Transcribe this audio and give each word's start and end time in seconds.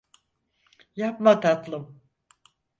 Yapma 0.95 1.39
tatlım. 1.39 2.01